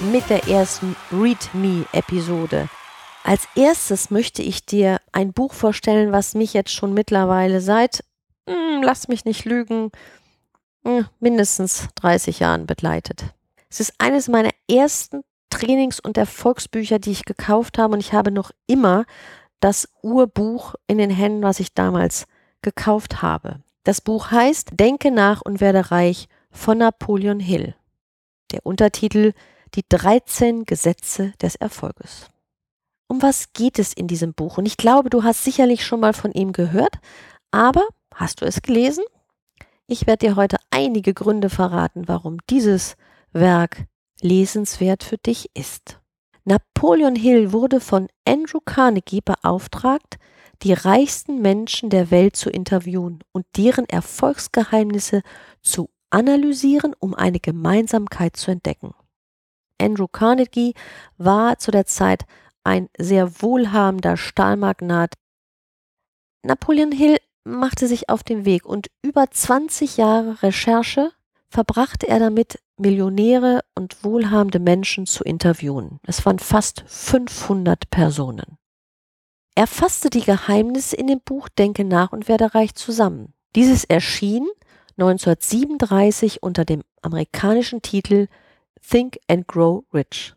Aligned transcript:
mit 0.00 0.28
der 0.30 0.48
ersten 0.48 0.96
Read 1.12 1.50
Me 1.52 1.86
Episode. 1.92 2.68
Als 3.24 3.48
erstes 3.54 4.10
möchte 4.10 4.42
ich 4.42 4.66
dir 4.66 5.00
ein 5.12 5.32
Buch 5.32 5.52
vorstellen, 5.52 6.12
was 6.12 6.34
mich 6.34 6.52
jetzt 6.54 6.72
schon 6.72 6.94
mittlerweile 6.94 7.60
seit, 7.60 8.04
hm, 8.48 8.82
lass 8.82 9.08
mich 9.08 9.24
nicht 9.24 9.44
lügen, 9.44 9.90
hm, 10.84 11.06
mindestens 11.18 11.88
30 11.96 12.40
Jahren 12.40 12.66
begleitet. 12.66 13.24
Es 13.68 13.80
ist 13.80 13.94
eines 13.98 14.28
meiner 14.28 14.50
ersten 14.70 15.22
Trainings- 15.50 16.00
und 16.00 16.18
Erfolgsbücher, 16.18 16.98
die 16.98 17.12
ich 17.12 17.24
gekauft 17.24 17.78
habe 17.78 17.94
und 17.94 18.00
ich 18.00 18.12
habe 18.12 18.30
noch 18.30 18.50
immer 18.66 19.04
das 19.60 19.88
Urbuch 20.02 20.74
in 20.86 20.98
den 20.98 21.10
Händen, 21.10 21.42
was 21.42 21.60
ich 21.60 21.74
damals 21.74 22.26
gekauft 22.62 23.22
habe. 23.22 23.60
Das 23.84 24.00
Buch 24.00 24.30
heißt 24.30 24.70
Denke 24.74 25.10
nach 25.10 25.42
und 25.42 25.60
werde 25.60 25.90
reich 25.90 26.28
von 26.50 26.78
Napoleon 26.78 27.40
Hill. 27.40 27.74
Der 28.52 28.64
Untertitel 28.64 29.32
Die 29.76 29.84
13 29.86 30.64
Gesetze 30.64 31.34
des 31.42 31.54
Erfolges. 31.54 32.30
Um 33.08 33.20
was 33.20 33.52
geht 33.52 33.78
es 33.78 33.92
in 33.92 34.06
diesem 34.06 34.32
Buch? 34.32 34.56
Und 34.56 34.64
ich 34.64 34.78
glaube, 34.78 35.10
du 35.10 35.22
hast 35.22 35.44
sicherlich 35.44 35.84
schon 35.84 36.00
mal 36.00 36.14
von 36.14 36.32
ihm 36.32 36.52
gehört, 36.52 36.96
aber 37.50 37.86
hast 38.14 38.40
du 38.40 38.46
es 38.46 38.62
gelesen? 38.62 39.04
Ich 39.86 40.06
werde 40.06 40.28
dir 40.28 40.36
heute 40.36 40.56
einige 40.70 41.12
Gründe 41.12 41.50
verraten, 41.50 42.08
warum 42.08 42.38
dieses 42.48 42.96
Werk 43.32 43.84
lesenswert 44.22 45.04
für 45.04 45.18
dich 45.18 45.50
ist. 45.52 46.00
Napoleon 46.46 47.14
Hill 47.14 47.52
wurde 47.52 47.80
von 47.80 48.08
Andrew 48.24 48.60
Carnegie 48.64 49.20
beauftragt, 49.20 50.16
die 50.62 50.72
reichsten 50.72 51.42
Menschen 51.42 51.90
der 51.90 52.10
Welt 52.10 52.34
zu 52.34 52.48
interviewen 52.48 53.18
und 53.32 53.44
deren 53.58 53.84
Erfolgsgeheimnisse 53.84 55.20
zu 55.60 55.90
analysieren, 56.08 56.94
um 56.98 57.12
eine 57.12 57.40
Gemeinsamkeit 57.40 58.36
zu 58.36 58.50
entdecken. 58.50 58.94
Andrew 59.80 60.06
Carnegie 60.08 60.74
war 61.18 61.58
zu 61.58 61.70
der 61.70 61.86
Zeit 61.86 62.24
ein 62.64 62.88
sehr 62.98 63.42
wohlhabender 63.42 64.16
Stahlmagnat. 64.16 65.14
Napoleon 66.42 66.92
Hill 66.92 67.18
machte 67.44 67.86
sich 67.86 68.08
auf 68.08 68.24
den 68.24 68.44
Weg 68.44 68.66
und 68.66 68.88
über 69.02 69.30
20 69.30 69.96
Jahre 69.96 70.42
Recherche 70.42 71.12
verbrachte 71.48 72.08
er 72.08 72.18
damit, 72.18 72.58
Millionäre 72.78 73.62
und 73.74 74.04
wohlhabende 74.04 74.58
Menschen 74.58 75.06
zu 75.06 75.24
interviewen. 75.24 75.98
Es 76.06 76.26
waren 76.26 76.38
fast 76.38 76.84
500 76.86 77.88
Personen. 77.88 78.58
Er 79.54 79.66
fasste 79.66 80.10
die 80.10 80.22
Geheimnisse 80.22 80.96
in 80.96 81.06
dem 81.06 81.20
Buch 81.20 81.48
Denke 81.48 81.84
nach 81.84 82.12
und 82.12 82.28
werde 82.28 82.54
reich 82.54 82.74
zusammen. 82.74 83.32
Dieses 83.54 83.84
erschien 83.84 84.46
1937 84.98 86.42
unter 86.42 86.66
dem 86.66 86.82
amerikanischen 87.00 87.80
Titel 87.80 88.28
Think 88.88 89.18
and 89.28 89.48
Grow 89.48 89.84
Rich. 89.92 90.34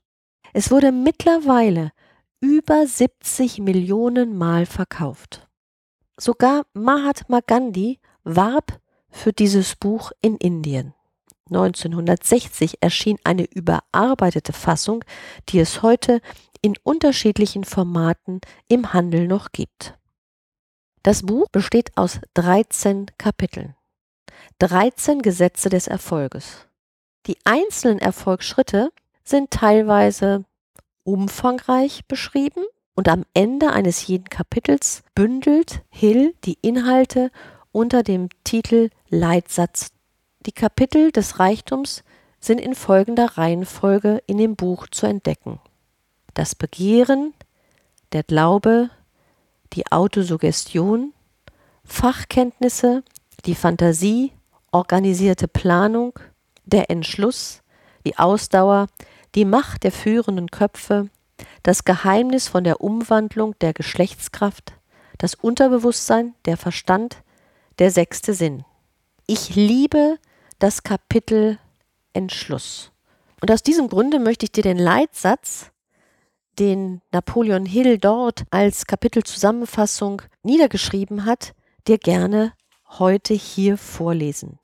Es 0.54 0.72
wurde 0.72 0.92
mittlerweile 0.92 1.92
über 2.40 2.88
70 2.88 3.60
Millionen 3.60 4.38
Mal 4.38 4.66
verkauft. 4.66 5.48
Sogar 6.18 6.66
Mahatma 6.74 7.42
Gandhi 7.46 8.00
warb 8.24 8.80
für 9.10 9.34
dieses 9.34 9.76
Buch 9.76 10.12
in 10.22 10.36
Indien. 10.38 10.96
1960 11.50 12.82
erschien 12.82 13.18
eine 13.24 13.46
überarbeitete 13.46 14.54
Fassung, 14.54 15.04
die 15.50 15.60
es 15.60 15.82
heute 15.84 16.22
in 16.62 16.76
unterschiedlichen 16.84 17.64
Formaten 17.64 18.42
im 18.68 18.94
Handel 18.94 19.28
noch 19.28 19.52
gibt. 19.52 19.96
Das 21.04 21.24
Buch 21.24 21.48
besteht 21.52 21.96
aus 21.98 22.20
13 22.34 23.08
Kapiteln. 23.18 23.76
13 24.60 25.22
Gesetze 25.22 25.70
des 25.70 25.88
Erfolges. 25.88 26.69
Die 27.30 27.38
einzelnen 27.44 28.00
Erfolgsschritte 28.00 28.92
sind 29.24 29.52
teilweise 29.52 30.46
umfangreich 31.04 32.06
beschrieben 32.08 32.64
und 32.96 33.08
am 33.08 33.24
Ende 33.36 33.70
eines 33.72 34.08
jeden 34.08 34.30
Kapitels 34.30 35.04
bündelt 35.14 35.84
Hill 35.92 36.34
die 36.44 36.58
Inhalte 36.64 37.30
unter 37.72 38.02
dem 38.02 38.30
Titel 38.46 38.90
Leitsatz. 39.10 39.92
Die 40.48 40.52
Kapitel 40.52 41.12
des 41.12 41.38
Reichtums 41.38 42.04
sind 42.40 42.60
in 42.60 42.74
folgender 42.74 43.38
Reihenfolge 43.38 44.24
in 44.26 44.40
dem 44.40 44.56
Buch 44.56 44.88
zu 44.88 45.06
entdecken. 45.06 45.60
Das 46.34 46.56
Begehren, 46.56 47.36
der 48.12 48.24
Glaube, 48.24 48.90
die 49.74 49.92
Autosuggestion, 49.92 51.14
Fachkenntnisse, 51.86 53.04
die 53.46 53.54
Fantasie, 53.54 54.32
organisierte 54.72 55.48
Planung, 55.48 56.20
der 56.70 56.90
Entschluss, 56.90 57.62
die 58.06 58.18
Ausdauer, 58.18 58.88
die 59.36 59.46
Macht 59.46 59.84
der 59.84 59.92
führenden 59.92 60.50
Köpfe, 60.50 61.10
das 61.64 61.84
Geheimnis 61.84 62.48
von 62.48 62.64
der 62.64 62.82
Umwandlung 62.82 63.56
der 63.60 63.74
Geschlechtskraft, 63.74 64.74
das 65.18 65.36
Unterbewusstsein, 65.36 66.34
der 66.46 66.58
Verstand, 66.58 67.24
der 67.78 67.92
sechste 67.92 68.34
Sinn. 68.34 68.66
Ich 69.28 69.56
liebe 69.56 70.18
das 70.60 70.84
Kapitel 70.84 71.60
Entschluss. 72.14 72.92
Und 73.42 73.52
aus 73.52 73.64
diesem 73.64 73.88
Grunde 73.88 74.20
möchte 74.20 74.46
ich 74.46 74.52
dir 74.52 74.64
den 74.64 74.78
Leitsatz, 74.78 75.72
den 76.58 77.02
Napoleon 77.12 77.66
Hill 77.66 77.98
dort 77.98 78.44
als 78.50 78.86
Kapitelzusammenfassung 78.86 80.22
niedergeschrieben 80.44 81.26
hat, 81.26 81.54
dir 81.88 81.98
gerne 81.98 82.54
heute 82.98 83.34
hier 83.34 83.78
vorlesen. 83.78 84.60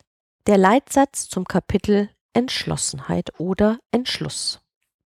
Der 0.47 0.59
Leitsatz 0.59 1.27
zum 1.27 1.45
Kapitel 1.45 2.07
Entschlossenheit 2.33 3.31
oder 3.39 3.79
Entschluss. 3.89 4.61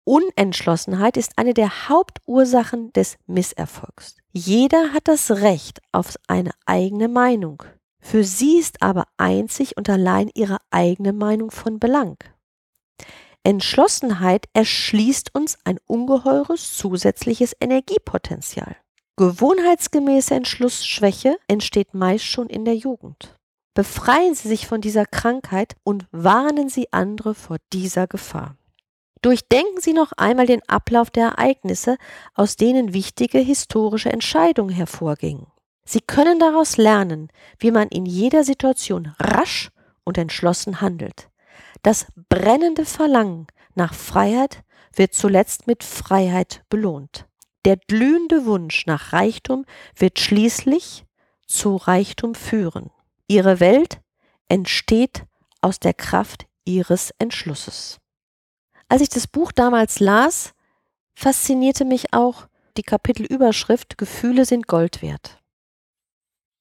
Unentschlossenheit 0.05 1.17
ist 1.17 1.39
eine 1.39 1.55
der 1.55 1.89
Hauptursachen 1.89 2.93
des 2.93 3.17
Misserfolgs. 3.27 4.17
Jeder 4.33 4.93
hat 4.93 5.09
das 5.09 5.31
Recht 5.31 5.81
auf 5.91 6.19
eine 6.29 6.51
eigene 6.67 7.09
Meinung. 7.09 7.63
Für 8.03 8.25
sie 8.25 8.59
ist 8.59 8.83
aber 8.83 9.07
einzig 9.17 9.79
und 9.79 9.89
allein 9.89 10.31
ihre 10.35 10.59
eigene 10.71 11.15
Meinung 11.15 11.51
von 11.51 11.79
Belang. 11.81 12.19
Entschlossenheit 13.43 14.51
erschließt 14.53 15.35
uns 15.35 15.57
ein 15.65 15.79
ungeheures 15.87 16.77
zusätzliches 16.77 17.57
Energiepotenzial. 17.59 18.77
Gewohnheitsgemäße 19.17 20.35
Entschlussschwäche 20.35 21.39
entsteht 21.49 21.95
meist 21.95 22.27
schon 22.27 22.51
in 22.51 22.67
der 22.67 22.77
Jugend. 22.77 23.39
Befreien 23.75 24.35
Sie 24.35 24.49
sich 24.49 24.67
von 24.67 24.83
dieser 24.83 25.07
Krankheit 25.07 25.77
und 25.83 26.07
warnen 26.11 26.69
Sie 26.69 26.93
andere 26.93 27.35
vor 27.35 27.57
dieser 27.73 28.07
Gefahr. 28.07 28.57
Durchdenken 29.23 29.81
Sie 29.81 29.95
noch 29.95 30.13
einmal 30.13 30.47
den 30.47 30.61
Ablauf 30.69 31.11
der 31.11 31.29
Ereignisse, 31.29 31.97
aus 32.35 32.57
denen 32.57 32.93
wichtige 32.93 33.39
historische 33.39 34.13
Entscheidungen 34.13 34.75
hervorgingen. 34.75 35.47
Sie 35.85 36.01
können 36.01 36.39
daraus 36.39 36.77
lernen, 36.77 37.29
wie 37.59 37.71
man 37.71 37.89
in 37.89 38.05
jeder 38.05 38.45
Situation 38.45 39.15
rasch 39.19 39.71
und 40.05 40.19
entschlossen 40.19 40.81
handelt. 40.81 41.31
Das 41.83 42.07
brennende 42.29 42.85
Verlangen 42.85 43.47
nach 43.75 43.95
Freiheit 43.95 44.63
wird 44.95 45.15
zuletzt 45.15 45.67
mit 45.67 45.83
Freiheit 45.83 46.63
belohnt. 46.69 47.27
Der 47.65 47.77
glühende 47.77 48.45
Wunsch 48.45 48.87
nach 48.87 49.13
Reichtum 49.13 49.65
wird 49.97 50.19
schließlich 50.19 51.07
zu 51.47 51.77
Reichtum 51.77 52.35
führen. 52.35 52.91
Ihre 53.33 53.61
Welt 53.61 53.99
entsteht 54.49 55.25
aus 55.63 55.81
der 55.81 55.95
Kraft 55.95 56.45
ihres 56.67 57.15
Entschlusses. 57.19 57.99
Als 58.91 59.01
ich 59.01 59.09
das 59.09 59.27
Buch 59.27 59.53
damals 59.53 60.01
las, 60.01 60.53
faszinierte 61.15 61.87
mich 61.87 62.13
auch 62.13 62.47
die 62.77 62.83
Kapitelüberschrift 62.83 63.97
Gefühle 63.97 64.45
sind 64.45 64.67
Gold 64.67 65.01
wert. 65.01 65.39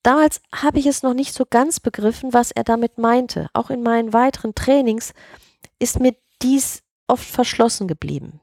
Damals 0.02 0.40
habe 0.56 0.80
ich 0.80 0.86
es 0.86 1.04
noch 1.04 1.14
nicht 1.14 1.34
so 1.34 1.46
ganz 1.46 1.82
begriffen, 1.82 2.32
was 2.32 2.52
er 2.52 2.64
damit 2.64 2.98
meinte. 2.98 3.50
Auch 3.52 3.70
in 3.70 3.84
meinen 3.84 4.14
weiteren 4.14 4.56
Trainings 4.56 5.14
ist 5.78 6.00
mir 6.00 6.16
dies 6.42 6.84
oft 7.08 7.28
verschlossen 7.28 7.90
geblieben. 7.90 8.40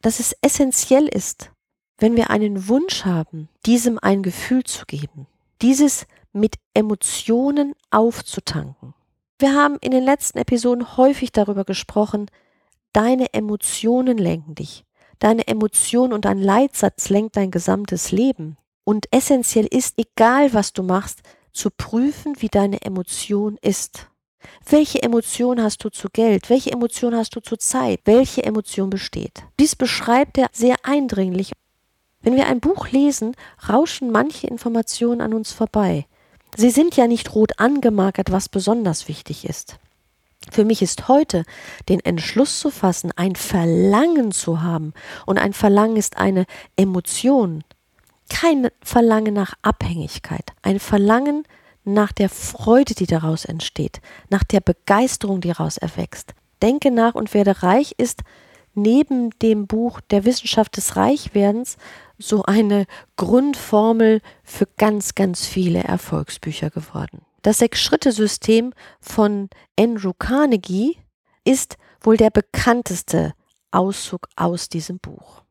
Dass 0.00 0.18
es 0.18 0.34
essentiell 0.40 1.08
ist, 1.08 1.50
wenn 1.98 2.16
wir 2.16 2.30
einen 2.30 2.68
Wunsch 2.68 3.04
haben, 3.04 3.50
diesem 3.66 3.98
ein 3.98 4.22
Gefühl 4.22 4.64
zu 4.64 4.86
geben, 4.86 5.26
dieses 5.60 6.06
mit 6.36 6.56
Emotionen 6.74 7.74
aufzutanken. 7.90 8.94
Wir 9.38 9.54
haben 9.54 9.76
in 9.80 9.90
den 9.90 10.04
letzten 10.04 10.38
Episoden 10.38 10.96
häufig 10.96 11.32
darüber 11.32 11.64
gesprochen, 11.64 12.26
deine 12.92 13.34
Emotionen 13.34 14.18
lenken 14.18 14.54
dich. 14.54 14.84
deine 15.18 15.46
Emotion 15.46 16.12
und 16.12 16.26
ein 16.26 16.38
Leitsatz 16.38 17.08
lenkt 17.08 17.36
dein 17.36 17.50
gesamtes 17.50 18.12
Leben. 18.12 18.56
Und 18.84 19.06
essentiell 19.10 19.66
ist, 19.66 19.94
egal 19.98 20.52
was 20.52 20.72
du 20.72 20.82
machst, 20.82 21.22
zu 21.52 21.70
prüfen, 21.70 22.34
wie 22.40 22.48
deine 22.48 22.82
Emotion 22.82 23.56
ist. 23.62 24.08
Welche 24.68 25.02
Emotion 25.02 25.60
hast 25.62 25.82
du 25.82 25.88
zu 25.88 26.08
Geld? 26.12 26.50
Welche 26.50 26.70
Emotion 26.70 27.14
hast 27.14 27.34
du 27.34 27.40
zu 27.40 27.56
Zeit? 27.56 28.00
Welche 28.04 28.44
Emotion 28.44 28.90
besteht? 28.90 29.42
Dies 29.58 29.74
beschreibt 29.74 30.38
er 30.38 30.48
sehr 30.52 30.76
eindringlich. 30.82 31.52
Wenn 32.20 32.36
wir 32.36 32.46
ein 32.46 32.60
Buch 32.60 32.90
lesen, 32.90 33.34
rauschen 33.68 34.10
manche 34.10 34.46
Informationen 34.46 35.20
an 35.20 35.34
uns 35.34 35.52
vorbei. 35.52 36.06
Sie 36.56 36.70
sind 36.70 36.96
ja 36.96 37.06
nicht 37.06 37.34
rot 37.34 37.58
angemarkert, 37.58 38.32
was 38.32 38.48
besonders 38.48 39.08
wichtig 39.08 39.44
ist. 39.44 39.78
Für 40.50 40.64
mich 40.64 40.80
ist 40.80 41.08
heute 41.08 41.44
den 41.88 42.00
Entschluss 42.00 42.60
zu 42.60 42.70
fassen, 42.70 43.12
ein 43.16 43.36
Verlangen 43.36 44.32
zu 44.32 44.62
haben. 44.62 44.94
Und 45.26 45.38
ein 45.38 45.52
Verlangen 45.52 45.96
ist 45.96 46.16
eine 46.16 46.46
Emotion. 46.76 47.62
Kein 48.30 48.68
Verlangen 48.82 49.34
nach 49.34 49.54
Abhängigkeit. 49.60 50.52
Ein 50.62 50.80
Verlangen 50.80 51.44
nach 51.84 52.12
der 52.12 52.30
Freude, 52.30 52.94
die 52.94 53.06
daraus 53.06 53.44
entsteht. 53.44 54.00
Nach 54.30 54.42
der 54.42 54.60
Begeisterung, 54.60 55.42
die 55.42 55.48
daraus 55.48 55.76
erwächst. 55.76 56.34
Denke 56.62 56.90
nach 56.90 57.14
und 57.14 57.34
werde 57.34 57.62
reich 57.62 57.94
ist 57.98 58.22
neben 58.76 59.30
dem 59.40 59.66
Buch 59.66 60.00
der 60.00 60.24
Wissenschaft 60.24 60.76
des 60.76 60.96
Reichwerdens 60.96 61.76
so 62.18 62.42
eine 62.42 62.86
Grundformel 63.16 64.20
für 64.44 64.66
ganz, 64.76 65.14
ganz 65.14 65.46
viele 65.46 65.82
Erfolgsbücher 65.82 66.70
geworden. 66.70 67.22
Das 67.42 67.58
Sechs-Schritte-System 67.58 68.72
von 69.00 69.48
Andrew 69.78 70.12
Carnegie 70.18 70.98
ist 71.44 71.76
wohl 72.00 72.16
der 72.16 72.30
bekannteste 72.30 73.34
Auszug 73.70 74.28
aus 74.36 74.68
diesem 74.68 74.98
Buch. 74.98 75.42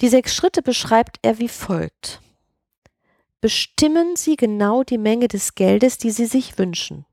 Die 0.00 0.08
sechs 0.08 0.34
Schritte 0.34 0.62
beschreibt 0.62 1.18
er 1.22 1.38
wie 1.38 1.48
folgt. 1.48 2.20
Bestimmen 3.40 4.16
Sie 4.16 4.36
genau 4.36 4.82
die 4.82 4.98
Menge 4.98 5.28
des 5.28 5.54
Geldes, 5.54 5.98
die 5.98 6.10
Sie 6.10 6.26
sich 6.26 6.58
wünschen. 6.58 7.04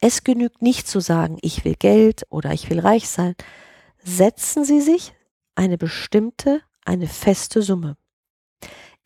Es 0.00 0.24
genügt 0.24 0.62
nicht 0.62 0.88
zu 0.88 1.00
sagen, 1.00 1.38
ich 1.42 1.64
will 1.64 1.74
Geld 1.74 2.26
oder 2.30 2.52
ich 2.52 2.70
will 2.70 2.80
reich 2.80 3.08
sein. 3.08 3.34
Setzen 4.04 4.64
Sie 4.64 4.82
sich 4.82 5.14
eine 5.54 5.78
bestimmte, 5.78 6.62
eine 6.84 7.06
feste 7.06 7.62
Summe. 7.62 7.96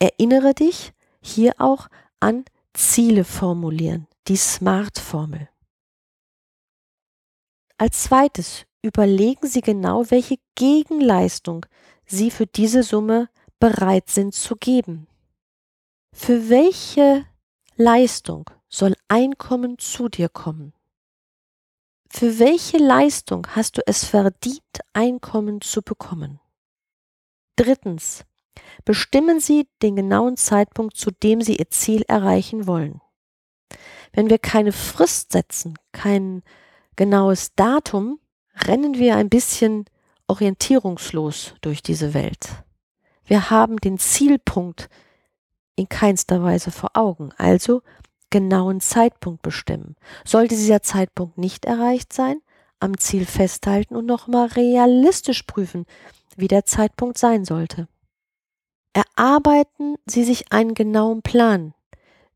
Erinnere 0.01 0.55
dich 0.55 0.93
hier 1.21 1.55
auch 1.59 1.87
an 2.19 2.45
Ziele 2.75 3.25
formulieren, 3.25 4.09
die 4.27 4.37
SMART-Formel. 4.37 5.49
Als 7.77 8.03
zweites 8.05 8.67
überlegen 8.83 9.47
Sie 9.47 9.61
genau, 9.61 10.11
welche 10.11 10.37
Gegenleistung 10.57 11.65
Sie 12.05 12.33
für 12.33 12.47
diese 12.47 12.83
Summe 12.83 13.29
bereit 13.61 14.09
sind 14.11 14.35
zu 14.35 14.57
geben. 14.57 15.07
Für 16.13 16.49
welche 16.49 17.25
Leistung 17.77 18.51
soll 18.69 18.95
Einkommen 19.07 19.79
zu 19.79 20.09
dir 20.09 20.29
kommen? 20.29 20.73
Für 22.11 22.39
welche 22.39 22.79
Leistung 22.79 23.47
hast 23.55 23.77
du 23.77 23.83
es 23.87 24.05
verdient, 24.05 24.63
Einkommen 24.93 25.61
zu 25.61 25.83
bekommen? 25.83 26.41
Drittens, 27.57 28.25
bestimmen 28.85 29.41
Sie 29.41 29.69
den 29.83 29.95
genauen 29.95 30.37
Zeitpunkt, 30.37 30.97
zu 30.97 31.11
dem 31.11 31.41
Sie 31.43 31.57
Ihr 31.57 31.71
Ziel 31.71 32.03
erreichen 32.09 32.67
wollen. 32.67 33.01
Wenn 34.13 34.31
wir 34.31 34.39
keine 34.39 34.73
Frist 34.73 35.33
setzen, 35.33 35.75
kein 35.93 36.43
genaues 36.97 37.55
Datum, 37.55 38.19
rennen 38.67 38.95
wir 38.95 39.17
ein 39.17 39.29
bisschen 39.29 39.85
orientierungslos 40.27 41.55
durch 41.61 41.83
diese 41.83 42.15
Welt. 42.15 42.65
Wir 43.25 43.51
haben 43.51 43.77
den 43.77 43.99
Zielpunkt 43.99 44.89
in 45.77 45.89
keinster 45.89 46.43
Weise 46.43 46.71
vor 46.71 46.91
Augen, 46.95 47.33
also 47.37 47.83
genauen 48.31 48.81
Zeitpunkt 48.81 49.43
bestimmen. 49.43 49.97
Sollte 50.25 50.55
dieser 50.55 50.83
Zeitpunkt 50.83 51.39
nicht 51.39 51.65
erreicht 51.65 52.13
sein, 52.13 52.41
am 52.81 52.99
Ziel 52.99 53.27
festhalten 53.27 53.97
und 53.97 54.07
nochmal 54.07 54.47
realistisch 54.49 55.43
prüfen, 55.43 55.87
wie 56.37 56.49
der 56.49 56.65
Zeitpunkt 56.65 57.19
sein 57.19 57.45
sollte. 57.45 57.89
Erarbeiten 58.93 59.97
Sie 60.07 60.25
sich 60.25 60.53
einen 60.53 60.75
genauen 60.75 61.23
Plan, 61.23 61.75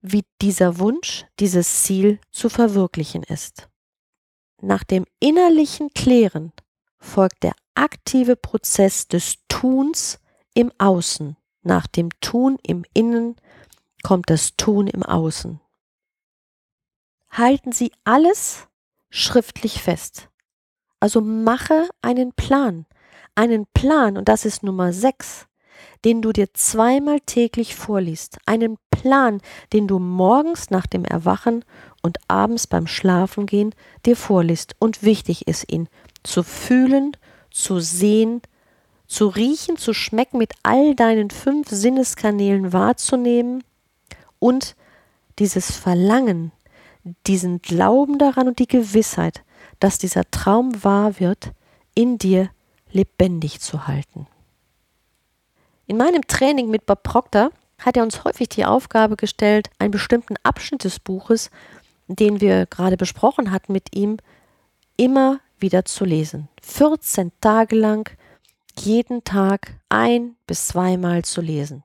wie 0.00 0.24
dieser 0.40 0.78
Wunsch, 0.78 1.26
dieses 1.38 1.84
Ziel 1.84 2.18
zu 2.30 2.48
verwirklichen 2.48 3.22
ist. 3.22 3.68
Nach 4.60 4.84
dem 4.84 5.06
innerlichen 5.20 5.90
Klären 5.90 6.52
folgt 6.98 7.42
der 7.42 7.54
aktive 7.74 8.36
Prozess 8.36 9.08
des 9.08 9.38
Tuns 9.48 10.20
im 10.54 10.72
Außen. 10.78 11.36
Nach 11.62 11.86
dem 11.86 12.10
Tun 12.20 12.58
im 12.62 12.84
Innen 12.94 13.36
kommt 14.02 14.30
das 14.30 14.56
Tun 14.56 14.86
im 14.88 15.02
Außen. 15.02 15.60
Halten 17.32 17.72
Sie 17.72 17.92
alles 18.04 18.68
schriftlich 19.10 19.82
fest. 19.82 20.28
Also 21.00 21.20
mache 21.20 21.88
einen 22.02 22.32
Plan. 22.32 22.86
Einen 23.34 23.66
Plan, 23.72 24.18
und 24.18 24.28
das 24.28 24.44
ist 24.44 24.62
Nummer 24.62 24.92
6, 24.92 25.46
den 26.04 26.20
du 26.20 26.32
dir 26.32 26.52
zweimal 26.52 27.20
täglich 27.20 27.74
vorliest. 27.74 28.38
Einen 28.44 28.76
Plan, 28.90 29.40
den 29.72 29.88
du 29.88 29.98
morgens 29.98 30.68
nach 30.68 30.86
dem 30.86 31.06
Erwachen 31.06 31.64
und 32.02 32.18
abends 32.28 32.66
beim 32.66 32.86
Schlafengehen 32.86 33.74
dir 34.04 34.16
vorliest. 34.16 34.76
Und 34.78 35.02
wichtig 35.02 35.48
ist 35.48 35.72
ihn 35.72 35.88
zu 36.22 36.42
fühlen, 36.42 37.16
zu 37.50 37.80
sehen, 37.80 38.42
zu 39.06 39.28
riechen, 39.28 39.76
zu 39.78 39.94
schmecken, 39.94 40.38
mit 40.38 40.52
all 40.62 40.94
deinen 40.94 41.30
fünf 41.30 41.68
Sinneskanälen 41.70 42.72
wahrzunehmen 42.72 43.64
und 44.38 44.76
dieses 45.38 45.70
Verlangen, 45.70 46.52
diesen 47.26 47.62
Glauben 47.62 48.18
daran 48.18 48.48
und 48.48 48.58
die 48.58 48.68
Gewissheit, 48.68 49.42
dass 49.80 49.98
dieser 49.98 50.30
Traum 50.30 50.84
wahr 50.84 51.18
wird, 51.18 51.52
in 51.94 52.18
dir 52.18 52.50
lebendig 52.90 53.60
zu 53.60 53.86
halten. 53.86 54.26
In 55.86 55.96
meinem 55.96 56.22
Training 56.26 56.70
mit 56.70 56.86
Bob 56.86 57.02
Proctor 57.02 57.50
hat 57.78 57.96
er 57.96 58.02
uns 58.02 58.24
häufig 58.24 58.48
die 58.48 58.64
Aufgabe 58.64 59.16
gestellt, 59.16 59.70
einen 59.78 59.90
bestimmten 59.90 60.36
Abschnitt 60.42 60.84
des 60.84 61.00
Buches, 61.00 61.50
den 62.06 62.40
wir 62.40 62.66
gerade 62.66 62.96
besprochen 62.96 63.50
hatten 63.50 63.72
mit 63.72 63.94
ihm, 63.94 64.18
immer 64.96 65.40
wieder 65.58 65.84
zu 65.84 66.04
lesen. 66.04 66.48
14 66.62 67.32
Tage 67.40 67.76
lang, 67.76 68.10
jeden 68.78 69.24
Tag 69.24 69.74
ein 69.88 70.36
bis 70.46 70.68
zweimal 70.68 71.24
zu 71.24 71.40
lesen. 71.40 71.82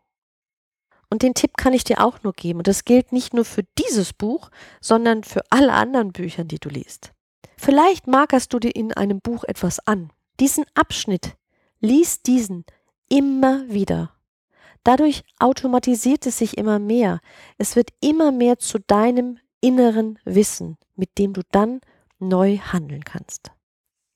Und 1.10 1.22
den 1.24 1.34
Tipp 1.34 1.56
kann 1.58 1.74
ich 1.74 1.84
dir 1.84 2.04
auch 2.04 2.24
nur 2.24 2.34
geben. 2.34 2.60
Und 2.60 2.68
das 2.68 2.86
gilt 2.86 3.12
nicht 3.12 3.34
nur 3.34 3.46
für 3.46 3.64
dieses 3.78 4.14
Buch, 4.14 4.50
sondern 4.82 5.24
für 5.24 5.42
alle 5.50 5.74
anderen 5.74 6.12
Bücher, 6.12 6.44
die 6.44 6.60
du 6.60 6.70
liest. 6.70 7.14
Vielleicht 7.58 8.08
markerst 8.08 8.54
du 8.54 8.60
dir 8.60 8.76
in 8.76 8.94
einem 8.94 9.22
Buch 9.22 9.44
etwas 9.46 9.80
an. 9.88 10.12
Diesen 10.40 10.66
Abschnitt, 10.76 11.36
lies 11.80 12.22
diesen 12.22 12.66
immer 13.10 13.68
wieder. 13.70 14.12
Dadurch 14.84 15.24
automatisiert 15.40 16.26
es 16.26 16.38
sich 16.38 16.58
immer 16.58 16.80
mehr. 16.80 17.20
Es 17.58 17.76
wird 17.76 17.90
immer 18.00 18.32
mehr 18.32 18.60
zu 18.60 18.80
deinem 18.80 19.40
inneren 19.60 20.20
Wissen, 20.24 20.78
mit 20.96 21.18
dem 21.18 21.34
du 21.34 21.42
dann 21.52 21.82
neu 22.20 22.58
handeln 22.58 23.04
kannst. 23.04 23.52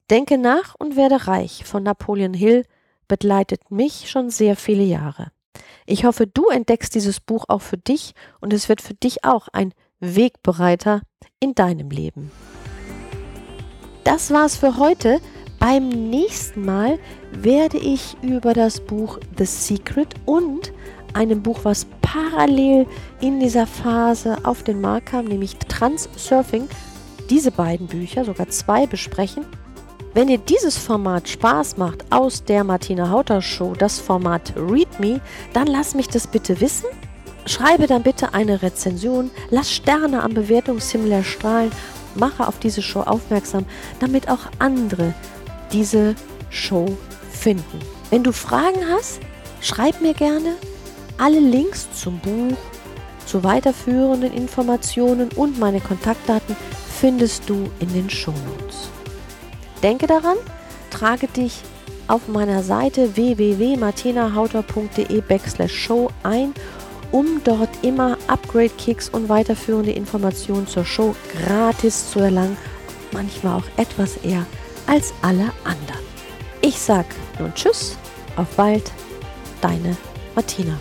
Denke 0.10 0.38
nach 0.38 0.76
und 0.76 0.96
werde 0.96 1.28
reich 1.28 1.66
von 1.66 1.84
Napoleon 1.84 2.34
Hill 2.34 2.66
begleitet 3.08 3.72
mich 3.72 4.10
schon 4.10 4.30
sehr 4.30 4.56
viele 4.56 4.84
Jahre. 4.84 5.32
Ich 5.86 6.06
hoffe, 6.06 6.28
du 6.28 6.48
entdeckst 6.48 6.96
dieses 6.96 7.20
Buch 7.20 7.46
auch 7.48 7.62
für 7.62 7.78
dich 7.78 8.14
und 8.40 8.54
es 8.54 8.70
wird 8.70 8.82
für 8.82 8.94
dich 8.94 9.24
auch 9.24 9.48
ein 9.52 9.74
Wegbereiter 10.00 11.02
in 11.40 11.54
deinem 11.56 11.90
Leben. 11.90 12.32
Das 14.04 14.32
war's 14.32 14.56
für 14.56 14.78
heute. 14.78 15.20
Beim 15.60 15.90
nächsten 15.90 16.66
Mal 16.66 16.98
werde 17.32 17.78
ich 17.78 18.18
über 18.24 18.54
das 18.54 18.80
Buch 18.80 19.20
The 19.38 19.46
Secret 19.46 20.16
und 20.26 20.74
einem 21.14 21.44
Buch, 21.44 21.60
was 21.64 21.86
parallel 22.02 22.88
in 23.20 23.40
dieser 23.40 23.68
Phase 23.68 24.38
auf 24.44 24.64
den 24.64 24.82
Markt 24.82 25.08
kam, 25.08 25.26
nämlich 25.26 25.58
Transurfing, 25.58 26.68
diese 27.30 27.52
beiden 27.52 27.88
Bücher, 27.88 28.26
sogar 28.26 28.50
zwei 28.50 28.88
besprechen. 28.88 29.46
Wenn 30.14 30.28
dir 30.28 30.40
dieses 30.40 30.78
Format 30.78 31.30
Spaß 31.30 31.78
macht 31.78 32.04
aus 32.10 32.44
der 32.44 32.66
Martina 32.66 33.10
Hauter 33.10 33.42
Show, 33.42 33.76
das 33.78 34.02
Format 34.02 34.54
Read 34.58 35.00
Me, 35.00 35.22
dann 35.54 35.68
lass 35.68 35.96
mich 35.96 36.10
das 36.10 36.28
bitte 36.28 36.60
wissen. 36.60 36.88
Schreibe 37.46 37.88
dann 37.88 38.04
bitte 38.04 38.34
eine 38.34 38.62
Rezension, 38.62 39.32
lass 39.52 39.72
Sterne 39.72 40.22
am 40.22 40.34
Bewertungshimmel 40.34 41.14
erstrahlen, 41.14 41.72
mache 42.16 42.46
auf 42.46 42.60
diese 42.60 42.82
Show 42.82 43.00
aufmerksam, 43.00 43.66
damit 44.02 44.30
auch 44.30 44.52
andere 44.60 45.14
diese 45.72 46.16
Show 46.50 46.98
finden. 47.30 47.80
Wenn 48.10 48.26
du 48.26 48.34
Fragen 48.34 48.82
hast, 48.92 49.22
schreib 49.62 50.02
mir 50.02 50.14
gerne. 50.14 50.56
Alle 51.18 51.40
Links 51.40 51.88
zum 51.94 52.20
Buch, 52.20 52.58
zu 53.26 53.46
weiterführenden 53.46 54.34
Informationen 54.34 55.30
und 55.38 55.58
meine 55.58 55.80
Kontaktdaten 55.80 56.58
findest 57.00 57.50
du 57.50 57.72
in 57.80 57.94
den 57.94 58.10
Shownotes. 58.10 58.90
Denke 59.84 60.08
daran, 60.08 60.38
trage 60.90 61.28
dich 61.28 61.62
auf 62.08 62.28
meiner 62.28 62.64
Seite 62.64 63.16
www.martinahauter.de 63.16 65.22
backslash 65.22 65.74
show 65.74 66.10
ein, 66.24 66.56
um 67.12 67.42
dort 67.44 67.70
immer 67.82 68.18
Upgrade-Kicks 68.28 69.10
und 69.10 69.30
weiterführende 69.30 69.92
Informationen 69.92 70.68
zur 70.68 70.86
Show 70.86 71.16
gratis 71.46 72.12
zu 72.12 72.20
erlangen 72.20 72.58
manchmal 73.14 73.60
auch 73.60 73.66
etwas 73.78 74.18
eher 74.18 74.46
als 74.88 75.14
alle 75.22 75.52
anderen. 75.64 76.02
Ich 76.62 76.80
sag 76.80 77.06
nun 77.40 77.54
Tschüss, 77.54 77.98
auf 78.36 78.48
bald, 78.56 78.92
deine 79.62 79.96
Martina. 80.36 80.78